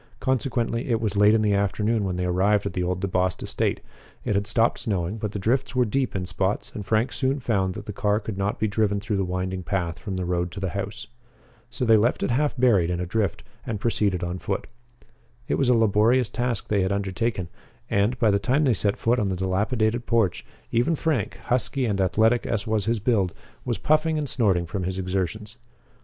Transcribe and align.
Consequently, 0.19 0.87
it 0.89 0.99
was 0.99 1.15
late 1.15 1.35
in 1.35 1.43
the 1.43 1.53
afternoon 1.53 2.03
when 2.03 2.15
they 2.15 2.25
arrived 2.25 2.65
at 2.65 2.73
the 2.73 2.81
old 2.81 3.01
DeBost 3.01 3.43
estate. 3.43 3.81
It 4.25 4.33
had 4.33 4.47
stopped 4.47 4.79
snowing, 4.79 5.17
but 5.19 5.31
the 5.31 5.37
drifts 5.37 5.75
were 5.75 5.85
deep 5.85 6.15
in 6.15 6.25
spots, 6.25 6.73
and 6.73 6.83
Frank 6.83 7.13
soon 7.13 7.37
found 7.37 7.75
that 7.75 7.85
the 7.85 7.93
car 7.93 8.19
could 8.19 8.35
not 8.35 8.57
be 8.57 8.67
driven 8.67 8.99
through 8.99 9.17
the 9.17 9.23
winding 9.23 9.61
path 9.61 9.99
from 9.99 10.15
the 10.15 10.25
road 10.25 10.49
to 10.53 10.59
the 10.59 10.69
house. 10.71 11.05
So 11.69 11.85
they 11.85 11.97
left 11.97 12.23
it 12.23 12.31
half 12.31 12.57
buried 12.57 12.89
in 12.89 12.99
a 12.99 13.05
drift 13.05 13.43
and 13.63 13.79
proceeded 13.79 14.23
on 14.23 14.39
foot. 14.39 14.65
It 15.47 15.59
was 15.59 15.69
a 15.69 15.75
laborious 15.75 16.29
task 16.29 16.67
they 16.67 16.81
had 16.81 16.91
undertaken, 16.91 17.47
and, 17.87 18.17
by 18.17 18.31
the 18.31 18.39
time 18.39 18.63
they 18.63 18.73
set 18.73 18.97
foot 18.97 19.19
on 19.19 19.29
the 19.29 19.35
dilapidated 19.35 20.07
porch, 20.07 20.43
even 20.71 20.95
Frank, 20.95 21.37
husky 21.43 21.85
and 21.85 22.01
athletic 22.01 22.47
as 22.47 22.65
was 22.65 22.85
his 22.85 22.97
build, 22.99 23.33
was 23.65 23.77
puffing 23.77 24.17
and 24.17 24.27
snorting 24.27 24.65
from 24.65 24.81
his 24.81 24.97
exertions. 24.97 25.57